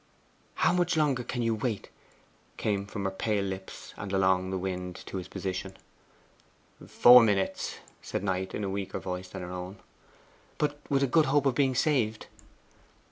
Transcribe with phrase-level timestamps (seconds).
[0.55, 1.89] 'How much longer can you wait?'
[2.57, 5.77] came from her pale lips and along the wind to his position.
[6.83, 9.77] 'Four minutes,' said Knight in a weaker voice than her own.
[10.57, 12.25] 'But with a good hope of being saved?